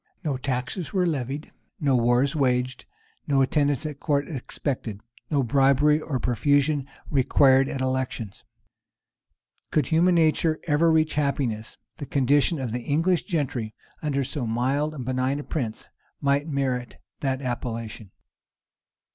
[0.25, 2.85] No taxes were levied, no wars waged,
[3.27, 8.43] no attendance at court expected, no bribery or profusion required at elections.[]
[9.69, 14.95] Could human nature ever reach happiness, the condition of the English gentry, under so mild
[14.95, 15.87] and benign a prince,
[16.19, 18.09] might merit that appellation.